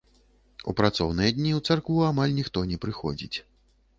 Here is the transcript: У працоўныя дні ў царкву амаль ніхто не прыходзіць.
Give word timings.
У 0.71 0.73
працоўныя 0.79 1.33
дні 1.39 1.51
ў 1.57 1.69
царкву 1.69 1.99
амаль 2.11 2.35
ніхто 2.39 2.59
не 2.71 2.77
прыходзіць. 2.87 3.37